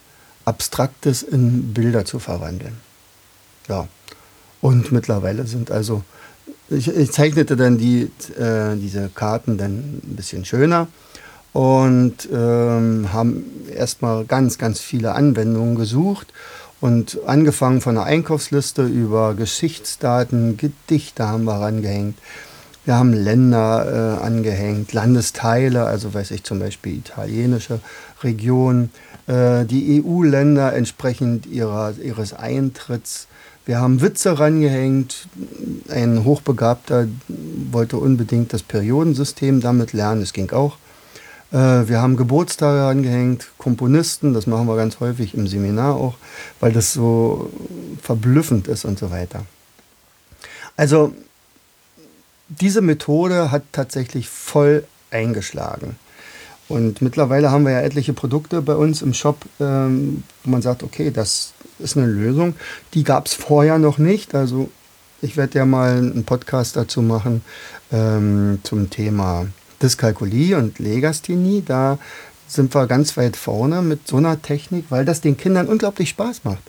Abstraktes 0.46 1.22
in 1.22 1.74
Bilder 1.74 2.06
zu 2.06 2.20
verwandeln. 2.20 2.78
Ja. 3.68 3.88
Und 4.62 4.92
mittlerweile 4.92 5.48
sind 5.48 5.72
also, 5.72 6.04
ich, 6.70 6.88
ich 6.88 7.12
zeichnete 7.12 7.56
dann 7.56 7.78
die, 7.78 8.12
äh, 8.38 8.76
diese 8.76 9.10
Karten 9.14 9.58
dann 9.58 10.02
ein 10.04 10.16
bisschen 10.16 10.46
schöner 10.46 10.88
und 11.54 12.30
ähm, 12.32 13.12
haben 13.12 13.46
erstmal 13.74 14.26
ganz, 14.26 14.58
ganz 14.58 14.80
viele 14.80 15.14
Anwendungen 15.14 15.76
gesucht 15.76 16.34
und 16.82 17.20
angefangen 17.26 17.82
von 17.82 17.96
der 17.96 18.06
Einkaufsliste 18.06 18.86
über 18.86 19.34
Geschichtsdaten, 19.34 20.58
Gedichte 20.58 21.28
haben 21.28 21.44
wir 21.44 21.60
rangehängt. 21.60 22.18
Wir 22.86 22.96
haben 22.96 23.14
Länder 23.14 24.18
äh, 24.22 24.26
angehängt, 24.26 24.94
Landesteile, 24.94 25.86
also 25.86 26.14
weiß 26.14 26.32
ich 26.32 26.44
zum 26.44 26.60
Beispiel 26.60 26.98
italienische 26.98 27.82
Regionen, 28.24 28.92
äh, 29.28 29.66
die 29.66 30.02
EU-Länder 30.04 30.74
entsprechend 30.74 31.46
ihrer, 31.46 31.94
ihres 32.02 32.34
Eintritts. 32.34 33.28
Wir 33.66 33.80
haben 33.80 34.02
Witze 34.02 34.40
rangehängt. 34.40 35.28
Ein 35.90 36.24
Hochbegabter 36.24 37.08
wollte 37.72 37.98
unbedingt 37.98 38.54
das 38.54 38.64
Periodensystem 38.64 39.62
damit 39.62 39.94
lernen, 39.94 40.22
das 40.22 40.34
ging 40.34 40.52
auch. 40.52 40.78
Äh, 41.52 41.88
wir 41.88 42.02
haben 42.02 42.16
Geburtstage 42.16 42.84
angehängt, 42.84 43.50
Komponisten, 43.58 44.34
das 44.34 44.48
machen 44.48 44.68
wir 44.68 44.76
ganz 44.76 45.00
häufig 45.00 45.34
im 45.34 45.48
Seminar 45.48 45.96
auch, 45.96 46.16
weil 46.60 46.72
das 46.72 46.94
so 46.94 47.52
verblüffend 48.02 48.68
ist 48.68 48.86
und 48.86 49.00
so 49.00 49.12
weiter. 49.12 49.46
Also 50.76 51.14
diese 52.48 52.82
Methode 52.82 53.52
hat 53.52 53.64
tatsächlich 53.72 54.30
voll 54.30 54.86
eingeschlagen. 55.12 55.98
Und 56.70 57.02
mittlerweile 57.02 57.52
haben 57.52 57.66
wir 57.66 57.72
ja 57.72 57.82
etliche 57.82 58.14
Produkte 58.14 58.62
bei 58.62 58.76
uns 58.76 59.02
im 59.02 59.14
Shop, 59.14 59.38
ähm, 59.60 60.24
wo 60.44 60.52
man 60.52 60.62
sagt, 60.62 60.84
okay, 60.84 61.12
das 61.12 61.54
ist 61.80 61.98
eine 61.98 62.06
Lösung. 62.06 62.56
Die 62.94 63.04
gab 63.04 63.26
es 63.26 63.34
vorher 63.34 63.80
noch 63.80 63.98
nicht. 63.98 64.36
Also 64.36 64.70
ich 65.22 65.36
werde 65.36 65.58
ja 65.58 65.66
mal 65.66 65.98
einen 65.98 66.24
Podcast 66.24 66.76
dazu 66.76 67.02
machen 67.02 67.42
ähm, 67.92 68.60
zum 68.64 68.90
Thema 68.90 69.48
Dyskalkulie 69.82 70.58
und 70.58 70.80
Legasthenie, 70.80 71.64
da 71.66 71.98
sind 72.48 72.74
wir 72.74 72.88
ganz 72.88 73.16
weit 73.18 73.36
vorne 73.36 73.82
mit 73.82 74.08
so 74.08 74.18
einer 74.18 74.42
Technik, 74.42 74.86
weil 74.90 75.06
das 75.06 75.22
den 75.22 75.38
Kindern 75.38 75.68
unglaublich 75.68 76.10
Spaß 76.10 76.44
macht. 76.44 76.64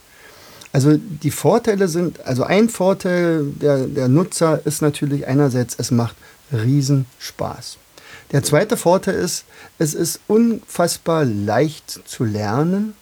Also 0.73 0.97
die 0.97 1.31
Vorteile 1.31 1.89
sind, 1.89 2.25
also 2.25 2.45
ein 2.45 2.69
Vorteil 2.69 3.45
der, 3.45 3.87
der 3.87 4.09
Nutzer 4.09 4.65
ist 4.65 4.83
natürlich 4.83 5.27
einerseits, 5.27 5.75
es 5.79 5.91
macht 5.91 6.15
riesen 6.53 7.07
Spaß. 7.19 7.79
Der 8.33 8.43
zweite 8.43 8.77
Vorteil 8.77 9.17
ist, 9.17 9.45
es 9.79 9.95
ist 9.95 10.21
unfassbar 10.29 11.25
leicht 11.25 12.01
zu 12.07 12.25
lernen. 12.25 12.95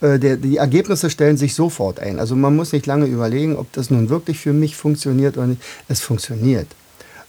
Äh, 0.00 0.18
die 0.18 0.56
Ergebnisse 0.56 1.10
stellen 1.10 1.36
sich 1.36 1.54
sofort 1.54 2.00
ein. 2.00 2.18
Also 2.18 2.34
man 2.34 2.56
muss 2.56 2.72
nicht 2.72 2.86
lange 2.86 3.06
überlegen, 3.06 3.56
ob 3.56 3.70
das 3.72 3.90
nun 3.90 4.08
wirklich 4.08 4.38
für 4.38 4.52
mich 4.52 4.76
funktioniert 4.76 5.36
oder 5.36 5.48
nicht. 5.48 5.62
Es 5.88 6.00
funktioniert. 6.00 6.68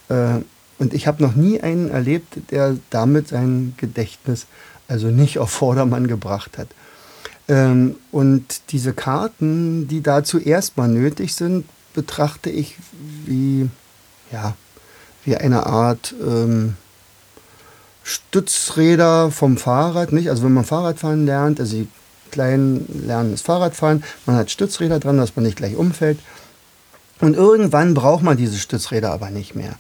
Äh, 0.10 0.40
und 0.78 0.94
ich 0.94 1.08
habe 1.08 1.24
noch 1.24 1.36
nie 1.36 1.62
einen 1.62 1.90
erlebt, 1.90 2.52
der 2.52 2.78
damit 2.90 3.30
sein 3.30 3.74
Gedächtnis 3.78 4.46
also 4.88 5.08
nicht 5.08 5.40
auf 5.40 5.50
Vordermann 5.50 6.08
gebracht 6.08 6.58
hat. 6.58 6.68
Ähm, 7.48 7.96
und 8.12 8.72
diese 8.72 8.94
Karten, 8.94 9.88
die 9.88 10.02
dazu 10.02 10.40
erstmal 10.40 10.88
nötig 10.88 11.36
sind, 11.36 11.66
betrachte 11.94 12.50
ich 12.50 12.76
wie, 13.26 13.70
ja, 14.32 14.56
wie 15.24 15.38
eine 15.38 15.66
Art 15.66 16.14
ähm, 16.22 16.76
Stützräder 18.06 19.32
vom 19.32 19.58
Fahrrad, 19.58 20.12
nicht? 20.12 20.30
Also 20.30 20.44
wenn 20.44 20.54
man 20.54 20.64
Fahrradfahren 20.64 21.26
lernt, 21.26 21.60
also 21.60 21.76
die 21.76 21.88
Kleinen 22.30 23.04
lernen 23.08 23.32
das 23.32 23.42
Fahrradfahren, 23.42 24.04
man 24.28 24.36
hat 24.36 24.52
Stützräder 24.52 25.00
dran, 25.00 25.18
dass 25.18 25.36
man 25.36 25.44
nicht 25.44 25.58
gleich 25.58 25.76
umfällt. 25.76 26.20
Und 27.20 27.36
irgendwann 27.36 27.96
braucht 27.96 28.24
man 28.24 28.38
diese 28.38 28.58
Stützräder 28.58 29.12
aber 29.12 29.32
nicht 29.32 29.56
mehr. 29.56 29.76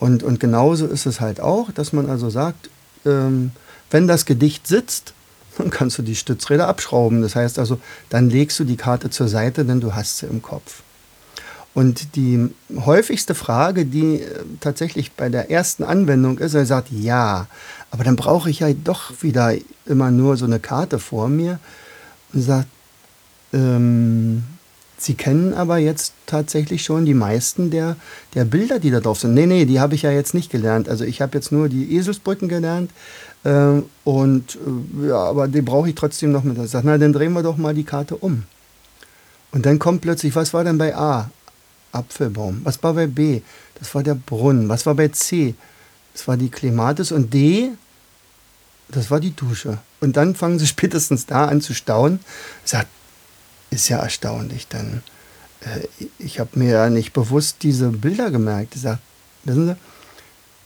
Und, 0.00 0.24
und 0.24 0.40
genauso 0.40 0.86
ist 0.86 1.06
es 1.06 1.20
halt 1.20 1.40
auch, 1.40 1.70
dass 1.70 1.92
man 1.92 2.10
also 2.10 2.30
sagt, 2.30 2.68
ähm, 3.06 3.52
wenn 3.92 4.08
das 4.08 4.24
Gedicht 4.24 4.66
sitzt, 4.66 5.14
dann 5.58 5.70
kannst 5.70 5.98
du 5.98 6.02
die 6.02 6.16
Stützräder 6.16 6.66
abschrauben. 6.66 7.22
Das 7.22 7.36
heißt 7.36 7.60
also, 7.60 7.78
dann 8.10 8.28
legst 8.28 8.58
du 8.58 8.64
die 8.64 8.76
Karte 8.76 9.08
zur 9.08 9.28
Seite, 9.28 9.64
denn 9.64 9.80
du 9.80 9.94
hast 9.94 10.18
sie 10.18 10.26
im 10.26 10.42
Kopf. 10.42 10.82
Und 11.78 12.16
die 12.16 12.50
häufigste 12.74 13.36
Frage, 13.36 13.86
die 13.86 14.22
äh, 14.22 14.42
tatsächlich 14.58 15.12
bei 15.12 15.28
der 15.28 15.48
ersten 15.48 15.84
Anwendung 15.84 16.38
ist, 16.38 16.54
er 16.54 16.66
sagt, 16.66 16.88
ja, 16.90 17.46
aber 17.92 18.02
dann 18.02 18.16
brauche 18.16 18.50
ich 18.50 18.58
ja 18.58 18.72
doch 18.72 19.22
wieder 19.22 19.54
immer 19.86 20.10
nur 20.10 20.36
so 20.36 20.44
eine 20.44 20.58
Karte 20.58 20.98
vor 20.98 21.28
mir 21.28 21.60
und 22.32 22.42
sagt, 22.42 22.66
ähm, 23.52 24.42
Sie 24.96 25.14
kennen 25.14 25.54
aber 25.54 25.78
jetzt 25.78 26.14
tatsächlich 26.26 26.82
schon 26.82 27.06
die 27.06 27.14
meisten 27.14 27.70
der, 27.70 27.94
der 28.34 28.44
Bilder, 28.44 28.80
die 28.80 28.90
da 28.90 28.98
drauf 28.98 29.20
sind. 29.20 29.34
Nee, 29.34 29.46
nee, 29.46 29.64
die 29.64 29.78
habe 29.78 29.94
ich 29.94 30.02
ja 30.02 30.10
jetzt 30.10 30.34
nicht 30.34 30.50
gelernt. 30.50 30.88
Also 30.88 31.04
ich 31.04 31.22
habe 31.22 31.38
jetzt 31.38 31.52
nur 31.52 31.68
die 31.68 31.94
Eselsbrücken 31.94 32.48
gelernt. 32.48 32.90
Äh, 33.44 33.82
und 34.02 34.58
äh, 35.04 35.10
ja, 35.10 35.22
aber 35.22 35.46
die 35.46 35.62
brauche 35.62 35.88
ich 35.88 35.94
trotzdem 35.94 36.32
noch 36.32 36.42
mit. 36.42 36.58
Ich 36.58 36.72
sage, 36.72 36.88
na, 36.88 36.98
dann 36.98 37.12
drehen 37.12 37.34
wir 37.34 37.44
doch 37.44 37.56
mal 37.56 37.72
die 37.72 37.84
Karte 37.84 38.16
um. 38.16 38.42
Und 39.52 39.64
dann 39.64 39.78
kommt 39.78 40.00
plötzlich, 40.00 40.34
was 40.34 40.52
war 40.52 40.64
denn 40.64 40.76
bei 40.76 40.96
A? 40.96 41.30
Apfelbaum. 41.92 42.60
Was 42.64 42.82
war 42.82 42.94
bei 42.94 43.06
B? 43.06 43.42
Das 43.78 43.94
war 43.94 44.02
der 44.02 44.14
Brunnen. 44.14 44.68
Was 44.68 44.86
war 44.86 44.94
bei 44.94 45.08
C? 45.08 45.54
Das 46.12 46.26
war 46.28 46.36
die 46.36 46.50
Klematis. 46.50 47.12
Und 47.12 47.32
D? 47.32 47.70
Das 48.88 49.10
war 49.10 49.20
die 49.20 49.34
Dusche. 49.34 49.78
Und 50.00 50.16
dann 50.16 50.34
fangen 50.34 50.58
sie 50.58 50.66
spätestens 50.74 51.26
da 51.26 51.46
an 51.46 51.60
zu 51.60 51.74
staunen. 51.74 52.20
Sagt, 52.64 52.88
ist 53.70 53.88
ja 53.88 53.98
erstaunlich. 53.98 54.68
Dann, 54.68 55.02
äh, 55.60 56.06
ich 56.18 56.40
habe 56.40 56.58
mir 56.58 56.70
ja 56.70 56.90
nicht 56.90 57.12
bewusst 57.12 57.58
diese 57.62 57.88
Bilder 57.88 58.30
gemerkt. 58.30 58.74
Ich 58.74 58.82
sage, 58.82 59.00
wissen 59.44 59.68
Sie, 59.68 59.76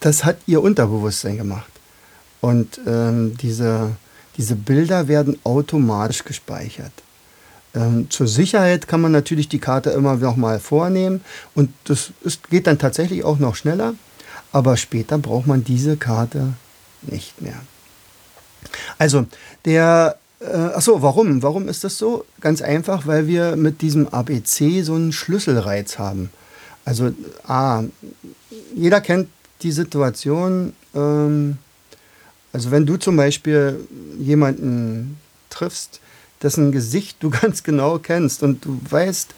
das 0.00 0.24
hat 0.24 0.38
Ihr 0.46 0.62
Unterbewusstsein 0.62 1.36
gemacht. 1.36 1.70
Und 2.40 2.80
ähm, 2.86 3.36
diese, 3.36 3.92
diese 4.36 4.56
Bilder 4.56 5.06
werden 5.06 5.38
automatisch 5.44 6.24
gespeichert. 6.24 6.92
Ähm, 7.74 8.10
zur 8.10 8.26
Sicherheit 8.26 8.86
kann 8.86 9.00
man 9.00 9.12
natürlich 9.12 9.48
die 9.48 9.58
Karte 9.58 9.90
immer 9.90 10.16
noch 10.16 10.36
mal 10.36 10.60
vornehmen 10.60 11.22
und 11.54 11.70
das 11.84 12.10
ist, 12.22 12.50
geht 12.50 12.66
dann 12.66 12.78
tatsächlich 12.78 13.24
auch 13.24 13.38
noch 13.38 13.56
schneller, 13.56 13.94
aber 14.52 14.76
später 14.76 15.18
braucht 15.18 15.46
man 15.46 15.64
diese 15.64 15.96
Karte 15.96 16.52
nicht 17.02 17.40
mehr. 17.40 17.60
Also 18.98 19.26
der 19.64 20.16
äh, 20.40 20.74
achso, 20.74 21.02
warum? 21.02 21.42
Warum 21.42 21.68
ist 21.68 21.84
das 21.84 21.98
so? 21.98 22.24
Ganz 22.40 22.62
einfach, 22.62 23.06
weil 23.06 23.26
wir 23.26 23.56
mit 23.56 23.80
diesem 23.80 24.08
ABC 24.08 24.82
so 24.82 24.94
einen 24.94 25.12
Schlüsselreiz 25.12 25.98
haben. 25.98 26.30
Also 26.84 27.12
A, 27.46 27.84
jeder 28.74 29.00
kennt 29.00 29.28
die 29.62 29.72
Situation, 29.72 30.72
ähm, 30.94 31.58
also 32.52 32.70
wenn 32.70 32.86
du 32.86 32.96
zum 32.96 33.16
Beispiel 33.16 33.80
jemanden 34.18 35.18
triffst, 35.48 36.00
dessen 36.42 36.72
Gesicht 36.72 37.18
du 37.20 37.30
ganz 37.40 37.62
genau 37.62 37.98
kennst 37.98 38.42
und 38.42 38.64
du 38.64 38.80
weißt, 38.88 39.34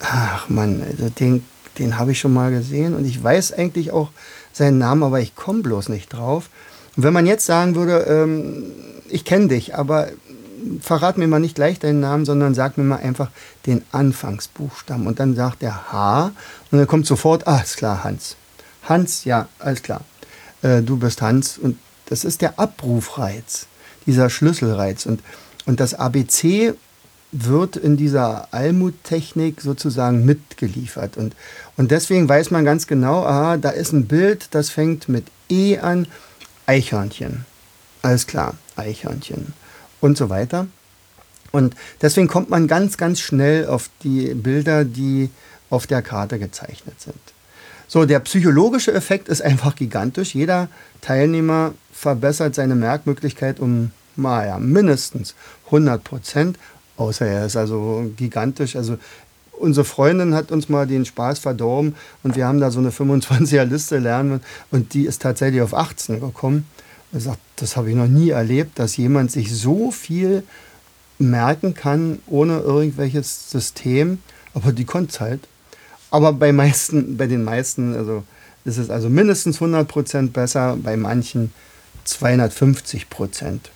ach 0.00 0.48
Mann, 0.48 0.82
also 0.82 1.08
den, 1.08 1.44
den 1.78 1.98
habe 1.98 2.12
ich 2.12 2.20
schon 2.20 2.32
mal 2.32 2.50
gesehen 2.50 2.94
und 2.94 3.04
ich 3.04 3.22
weiß 3.22 3.52
eigentlich 3.52 3.90
auch 3.90 4.10
seinen 4.52 4.78
Namen, 4.78 5.02
aber 5.02 5.20
ich 5.20 5.34
komme 5.34 5.62
bloß 5.62 5.88
nicht 5.88 6.12
drauf. 6.12 6.50
Und 6.96 7.04
wenn 7.04 7.12
man 7.12 7.26
jetzt 7.26 7.46
sagen 7.46 7.74
würde, 7.74 8.00
ähm, 8.08 8.72
ich 9.08 9.24
kenne 9.24 9.48
dich, 9.48 9.76
aber 9.76 10.08
verrat 10.80 11.18
mir 11.18 11.28
mal 11.28 11.38
nicht 11.38 11.54
gleich 11.54 11.78
deinen 11.78 12.00
Namen, 12.00 12.24
sondern 12.24 12.54
sag 12.54 12.78
mir 12.78 12.84
mal 12.84 12.96
einfach 12.96 13.30
den 13.66 13.82
Anfangsbuchstaben. 13.92 15.06
Und 15.06 15.20
dann 15.20 15.34
sagt 15.34 15.62
er 15.62 15.92
H 15.92 16.32
und 16.70 16.78
dann 16.78 16.86
kommt 16.86 17.06
sofort, 17.06 17.46
ah, 17.46 17.60
ist 17.60 17.76
klar, 17.76 18.04
Hans. 18.04 18.36
Hans, 18.82 19.24
ja, 19.24 19.48
alles 19.58 19.82
klar. 19.82 20.00
Äh, 20.62 20.82
du 20.82 20.96
bist 20.96 21.22
Hans. 21.22 21.58
Und 21.58 21.78
das 22.06 22.24
ist 22.24 22.40
der 22.42 22.58
Abrufreiz, 22.58 23.66
dieser 24.06 24.30
Schlüsselreiz. 24.30 25.06
Und, 25.06 25.20
und 25.68 25.80
das 25.80 25.92
ABC 25.92 26.72
wird 27.30 27.76
in 27.76 27.98
dieser 27.98 28.48
Almuttechnik 28.54 29.60
sozusagen 29.60 30.24
mitgeliefert. 30.24 31.18
Und, 31.18 31.36
und 31.76 31.90
deswegen 31.90 32.26
weiß 32.26 32.50
man 32.50 32.64
ganz 32.64 32.86
genau, 32.86 33.22
aha, 33.22 33.58
da 33.58 33.68
ist 33.68 33.92
ein 33.92 34.06
Bild, 34.06 34.48
das 34.52 34.70
fängt 34.70 35.10
mit 35.10 35.26
E 35.50 35.76
an, 35.76 36.08
Eichhörnchen. 36.64 37.44
Alles 38.00 38.26
klar, 38.26 38.54
Eichhörnchen. 38.76 39.52
Und 40.00 40.16
so 40.16 40.30
weiter. 40.30 40.68
Und 41.52 41.76
deswegen 42.00 42.28
kommt 42.28 42.48
man 42.48 42.66
ganz, 42.66 42.96
ganz 42.96 43.20
schnell 43.20 43.66
auf 43.66 43.90
die 44.02 44.32
Bilder, 44.32 44.86
die 44.86 45.28
auf 45.68 45.86
der 45.86 46.00
Karte 46.00 46.38
gezeichnet 46.38 46.98
sind. 46.98 47.20
So, 47.88 48.06
der 48.06 48.20
psychologische 48.20 48.94
Effekt 48.94 49.28
ist 49.28 49.42
einfach 49.50 49.76
gigantisch. 49.76 50.34
Jeder 50.34 50.68
Teilnehmer 51.02 51.74
verbessert 51.92 52.54
seine 52.54 52.74
Merkmöglichkeit 52.74 53.60
um 53.60 53.90
naja, 54.18 54.58
mindestens 54.58 55.34
100 55.66 56.02
Prozent. 56.02 56.58
Außer 56.96 57.26
er 57.26 57.46
ist 57.46 57.56
also 57.56 58.10
gigantisch. 58.16 58.76
Also 58.76 58.98
unsere 59.52 59.84
Freundin 59.84 60.34
hat 60.34 60.50
uns 60.50 60.68
mal 60.68 60.86
den 60.86 61.04
Spaß 61.04 61.38
verdorben 61.38 61.94
und 62.22 62.36
wir 62.36 62.46
haben 62.46 62.60
da 62.60 62.70
so 62.70 62.80
eine 62.80 62.90
25er 62.90 63.64
Liste 63.64 63.98
lernen 63.98 64.40
und 64.70 64.94
die 64.94 65.04
ist 65.04 65.22
tatsächlich 65.22 65.62
auf 65.62 65.74
18 65.74 66.20
gekommen. 66.20 66.66
Er 67.12 67.20
sagt, 67.20 67.40
das 67.56 67.76
habe 67.76 67.90
ich 67.90 67.96
noch 67.96 68.08
nie 68.08 68.30
erlebt, 68.30 68.78
dass 68.78 68.96
jemand 68.96 69.30
sich 69.30 69.54
so 69.54 69.90
viel 69.90 70.42
merken 71.18 71.74
kann 71.74 72.18
ohne 72.26 72.58
irgendwelches 72.58 73.50
System, 73.50 74.18
aber 74.54 74.72
die 74.72 74.84
konnte 74.84 75.12
es 75.12 75.20
halt. 75.20 75.40
Aber 76.10 76.32
bei, 76.32 76.52
meisten, 76.52 77.16
bei 77.16 77.26
den 77.26 77.44
meisten 77.44 77.94
also 77.94 78.24
ist 78.64 78.78
es 78.78 78.90
also 78.90 79.08
mindestens 79.08 79.60
100% 79.60 80.30
besser, 80.30 80.76
bei 80.82 80.96
manchen 80.96 81.52
250 82.04 83.08
Prozent. 83.10 83.70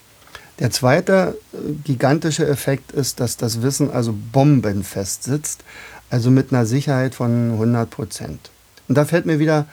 Der 0.63 0.71
zweite 0.71 1.37
äh, 1.53 1.73
gigantische 1.83 2.47
Effekt 2.47 2.93
ist, 2.93 3.19
dass 3.19 3.37
das 3.37 3.63
Wissen 3.63 3.91
also 3.91 4.15
bombenfest 4.33 5.25
sitzt, 5.25 5.65
also 6.09 6.31
mit 6.31 6.53
einer 6.53 6.67
Sicherheit 6.67 7.17
von 7.17 7.51
100 7.51 7.91
Prozent. 7.91 8.51
Und 8.87 8.97
da 8.97 9.05
fällt 9.05 9.27
mir 9.27 9.41
wieder 9.41 9.67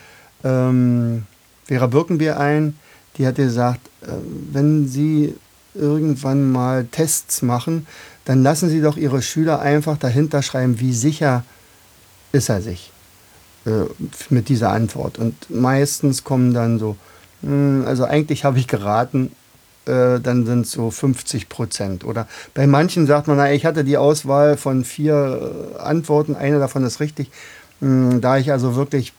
ähm, 0.43 1.27
Vera 1.65 1.85
Birkenbier 1.85 2.39
ein, 2.39 2.75
die 3.17 3.27
hat 3.27 3.35
gesagt, 3.35 3.81
äh, 4.01 4.07
wenn 4.51 4.87
Sie 4.87 5.35
irgendwann 5.75 6.51
mal 6.51 6.85
Tests 6.85 7.43
machen, 7.43 7.85
dann 8.25 8.41
lassen 8.41 8.67
Sie 8.67 8.81
doch 8.81 8.97
Ihre 8.97 9.21
Schüler 9.21 9.59
einfach 9.59 9.95
dahinter 9.95 10.41
schreiben, 10.41 10.79
wie 10.79 10.93
sicher 10.93 11.43
ist 12.31 12.49
er 12.49 12.63
sich 12.63 12.91
äh, 13.67 13.83
mit 14.31 14.49
dieser 14.49 14.71
Antwort. 14.71 15.19
Und 15.19 15.51
meistens 15.51 16.23
kommen 16.23 16.51
dann 16.51 16.79
so, 16.79 16.97
hm, 17.43 17.83
also 17.85 18.05
eigentlich 18.05 18.43
habe 18.43 18.57
ich 18.57 18.67
geraten, 18.67 19.31
äh, 19.89 20.19
dann 20.19 20.45
sind 20.45 20.65
es 20.65 20.71
so 20.71 20.91
50 20.91 21.49
Prozent. 21.49 22.05
Oder 22.05 22.27
bei 22.53 22.67
manchen 22.67 23.07
sagt 23.07 23.27
man, 23.27 23.37
na, 23.37 23.51
ich 23.51 23.65
hatte 23.65 23.83
die 23.83 23.97
Auswahl 23.97 24.55
von 24.55 24.85
vier 24.85 25.75
äh, 25.75 25.79
Antworten, 25.79 26.35
eine 26.35 26.59
davon 26.59 26.83
ist 26.83 26.99
richtig. 26.99 27.31
Mh, 27.81 28.11
hm, 28.11 28.21
da 28.21 28.37
ich 28.37 28.51
also 28.51 28.75
wirklich 28.75 29.13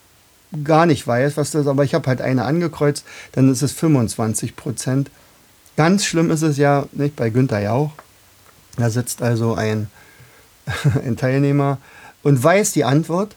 gar 0.64 0.86
nicht 0.86 1.06
weiß, 1.06 1.36
was 1.36 1.50
das 1.50 1.62
ist, 1.62 1.66
aber 1.66 1.84
ich 1.84 1.94
habe 1.94 2.06
halt 2.06 2.20
eine 2.20 2.44
angekreuzt, 2.44 3.04
dann 3.32 3.50
ist 3.50 3.62
es 3.62 3.72
25 3.72 4.56
Prozent. 4.56 5.10
Ganz 5.76 6.04
schlimm 6.04 6.30
ist 6.30 6.42
es 6.42 6.56
ja 6.56 6.86
nicht 6.92 7.16
bei 7.16 7.30
Günther 7.30 7.60
Jauch. 7.60 7.92
Da 8.76 8.90
sitzt 8.90 9.22
also 9.22 9.54
ein, 9.54 9.88
ein 11.04 11.16
Teilnehmer 11.16 11.78
und 12.22 12.42
weiß 12.42 12.72
die 12.72 12.84
Antwort, 12.84 13.34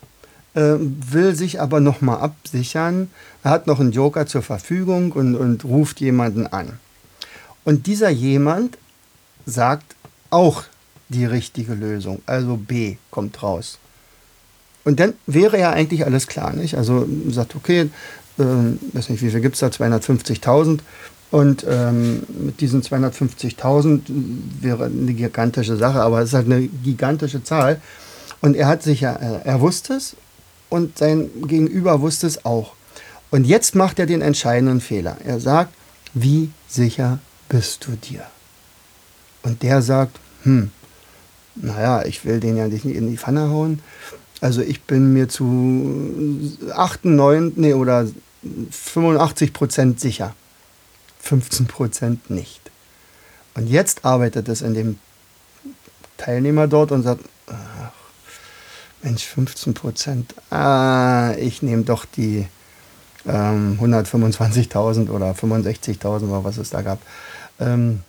äh, 0.54 0.74
will 0.78 1.34
sich 1.34 1.60
aber 1.60 1.80
nochmal 1.80 2.18
absichern. 2.18 3.10
Er 3.42 3.50
hat 3.50 3.66
noch 3.66 3.80
einen 3.80 3.92
Joker 3.92 4.26
zur 4.26 4.42
Verfügung 4.42 5.12
und, 5.12 5.36
und 5.36 5.64
ruft 5.64 6.00
jemanden 6.00 6.46
an. 6.46 6.78
Und 7.64 7.86
dieser 7.86 8.10
jemand 8.10 8.78
sagt 9.46 9.96
auch 10.30 10.64
die 11.08 11.24
richtige 11.24 11.74
Lösung, 11.74 12.22
also 12.26 12.56
B 12.56 12.96
kommt 13.10 13.42
raus. 13.42 13.78
Und 14.84 15.00
dann 15.00 15.14
wäre 15.26 15.58
ja 15.58 15.70
eigentlich 15.70 16.04
alles 16.04 16.26
klar, 16.26 16.52
nicht? 16.52 16.76
Also 16.76 17.06
sagt, 17.30 17.56
okay, 17.56 17.90
äh, 18.38 18.42
weiß 18.92 19.08
nicht, 19.08 19.22
wie 19.22 19.30
viel 19.30 19.40
gibt 19.40 19.54
es 19.54 19.60
da, 19.60 19.68
250.000. 19.68 20.80
Und 21.30 21.66
ähm, 21.68 22.22
mit 22.38 22.60
diesen 22.60 22.82
250.000 22.82 24.02
wäre 24.60 24.84
eine 24.84 25.14
gigantische 25.14 25.76
Sache, 25.76 26.00
aber 26.00 26.20
es 26.20 26.28
ist 26.28 26.34
halt 26.34 26.46
eine 26.46 26.62
gigantische 26.62 27.42
Zahl. 27.42 27.80
Und 28.40 28.56
er 28.56 28.68
hat 28.68 28.82
sich 28.82 29.00
ja, 29.00 29.14
äh, 29.16 29.40
er 29.44 29.60
wusste 29.60 29.94
es 29.94 30.16
und 30.68 30.98
sein 30.98 31.30
Gegenüber 31.46 32.00
wusste 32.00 32.26
es 32.26 32.44
auch. 32.44 32.74
Und 33.30 33.46
jetzt 33.46 33.74
macht 33.74 33.98
er 33.98 34.06
den 34.06 34.20
entscheidenden 34.20 34.80
Fehler. 34.80 35.16
Er 35.24 35.40
sagt, 35.40 35.74
wie 36.12 36.50
sicher 36.68 37.18
bist 37.48 37.86
du 37.86 37.92
dir? 37.92 38.26
Und 39.42 39.62
der 39.62 39.82
sagt, 39.82 40.18
hm, 40.42 40.70
naja, 41.54 42.04
ich 42.04 42.24
will 42.24 42.40
den 42.40 42.56
ja 42.56 42.68
nicht 42.68 42.84
in 42.84 43.10
die 43.10 43.18
Pfanne 43.18 43.50
hauen. 43.50 43.80
Also 44.40 44.60
ich 44.60 44.82
bin 44.82 45.12
mir 45.12 45.28
zu 45.28 46.58
98 46.74 47.56
nee, 47.56 47.74
oder 47.74 48.06
85 48.70 49.52
Prozent 49.52 50.00
sicher. 50.00 50.34
15 51.20 51.66
Prozent 51.66 52.30
nicht. 52.30 52.60
Und 53.54 53.68
jetzt 53.68 54.04
arbeitet 54.04 54.48
es 54.48 54.62
in 54.62 54.74
dem 54.74 54.98
Teilnehmer 56.16 56.66
dort 56.66 56.92
und 56.92 57.02
sagt, 57.02 57.24
ach, 57.46 57.92
Mensch, 59.02 59.24
15 59.24 59.74
Prozent, 59.74 60.34
ah, 60.50 61.34
ich 61.38 61.62
nehme 61.62 61.82
doch 61.82 62.04
die 62.04 62.46
ähm, 63.26 63.78
125.000 63.80 65.10
oder 65.10 65.32
65.000 65.32 66.28
oder 66.28 66.44
was 66.44 66.56
es 66.56 66.70
da 66.70 66.82
gab. 66.82 67.00
Ähm, 67.60 68.00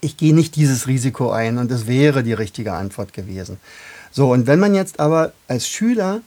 ich 0.00 0.16
gehe 0.16 0.34
nicht 0.34 0.56
dieses 0.56 0.86
Risiko 0.86 1.30
ein 1.30 1.58
und 1.58 1.70
es 1.70 1.86
wäre 1.86 2.22
die 2.22 2.34
richtige 2.34 2.72
Antwort 2.72 3.12
gewesen. 3.12 3.58
So, 4.10 4.32
und 4.32 4.46
wenn 4.46 4.60
man 4.60 4.74
jetzt 4.74 5.00
aber 5.00 5.32
als 5.48 5.68
Schüler 5.68 6.20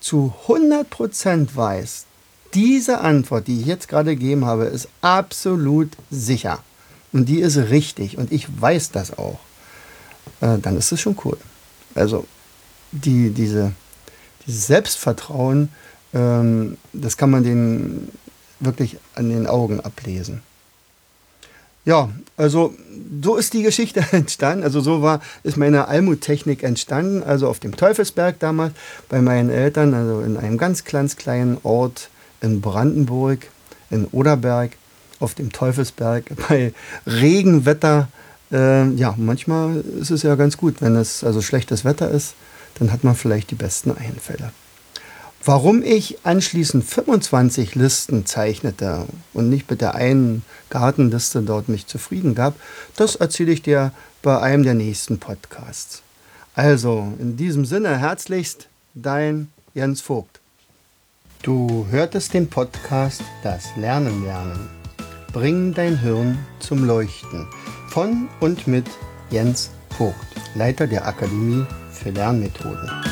zu 0.00 0.34
100 0.42 0.88
Prozent 0.88 1.56
weiß, 1.56 2.06
diese 2.54 3.00
Antwort, 3.00 3.46
die 3.46 3.60
ich 3.60 3.66
jetzt 3.66 3.88
gerade 3.88 4.14
gegeben 4.14 4.44
habe, 4.44 4.64
ist 4.64 4.88
absolut 5.00 5.90
sicher. 6.10 6.58
Und 7.12 7.28
die 7.28 7.40
ist 7.40 7.56
richtig. 7.56 8.18
Und 8.18 8.32
ich 8.32 8.46
weiß 8.60 8.90
das 8.90 9.16
auch. 9.16 9.38
Äh, 10.40 10.58
dann 10.58 10.76
ist 10.76 10.92
es 10.92 11.00
schon 11.00 11.16
cool. 11.24 11.38
Also 11.94 12.26
die, 12.90 13.30
diese, 13.30 13.72
dieses 14.46 14.66
Selbstvertrauen, 14.66 15.70
ähm, 16.14 16.76
das 16.92 17.16
kann 17.16 17.30
man 17.30 17.44
den 17.44 18.08
wirklich 18.60 18.98
an 19.14 19.28
den 19.28 19.46
Augen 19.46 19.80
ablesen. 19.80 20.42
Ja, 21.84 22.10
also 22.36 22.74
so 23.22 23.36
ist 23.36 23.52
die 23.54 23.62
Geschichte 23.62 24.04
entstanden. 24.12 24.64
Also 24.64 24.80
so 24.80 25.02
war, 25.02 25.20
ist 25.42 25.56
meine 25.56 25.88
Almuttechnik 25.88 26.62
entstanden. 26.62 27.22
Also 27.22 27.48
auf 27.48 27.58
dem 27.58 27.76
Teufelsberg 27.76 28.38
damals 28.38 28.74
bei 29.08 29.20
meinen 29.20 29.50
Eltern, 29.50 29.94
also 29.94 30.20
in 30.20 30.36
einem 30.36 30.58
ganz, 30.58 30.84
ganz 30.84 31.16
kleinen 31.16 31.58
Ort 31.64 32.08
in 32.40 32.60
Brandenburg, 32.60 33.48
in 33.90 34.06
Oderberg, 34.06 34.72
auf 35.18 35.34
dem 35.34 35.52
Teufelsberg, 35.52 36.24
bei 36.48 36.72
Regenwetter. 37.06 38.08
Äh, 38.52 38.90
ja, 38.90 39.14
manchmal 39.16 39.82
ist 40.00 40.10
es 40.10 40.22
ja 40.22 40.36
ganz 40.36 40.56
gut, 40.56 40.76
wenn 40.80 40.94
es 40.94 41.24
also 41.24 41.42
schlechtes 41.42 41.84
Wetter 41.84 42.10
ist, 42.10 42.34
dann 42.78 42.92
hat 42.92 43.02
man 43.02 43.14
vielleicht 43.14 43.50
die 43.50 43.56
besten 43.56 43.90
Einfälle. 43.90 44.52
Warum 45.44 45.82
ich 45.82 46.18
anschließend 46.24 46.84
25 46.84 47.74
Listen 47.74 48.26
zeichnete 48.26 49.06
und 49.34 49.48
nicht 49.48 49.68
mit 49.68 49.80
der 49.80 49.96
einen 49.96 50.44
Gartenliste 50.70 51.42
dort 51.42 51.68
mich 51.68 51.88
zufrieden 51.88 52.36
gab, 52.36 52.54
das 52.94 53.16
erzähle 53.16 53.50
ich 53.50 53.60
dir 53.60 53.90
bei 54.22 54.38
einem 54.40 54.62
der 54.62 54.74
nächsten 54.74 55.18
Podcasts. 55.18 56.02
Also, 56.54 57.12
in 57.18 57.36
diesem 57.36 57.64
Sinne 57.64 57.98
herzlichst 57.98 58.68
dein 58.94 59.48
Jens 59.74 60.00
Vogt. 60.00 60.38
Du 61.42 61.88
hörtest 61.90 62.34
den 62.34 62.48
Podcast 62.48 63.22
Das 63.42 63.64
Lernen 63.76 64.24
lernen. 64.24 64.68
Bring 65.32 65.74
dein 65.74 65.98
Hirn 65.98 66.38
zum 66.60 66.84
Leuchten 66.84 67.48
von 67.88 68.28
und 68.38 68.68
mit 68.68 68.86
Jens 69.30 69.70
Vogt, 69.98 70.14
Leiter 70.54 70.86
der 70.86 71.04
Akademie 71.04 71.66
für 71.90 72.10
Lernmethoden. 72.10 73.11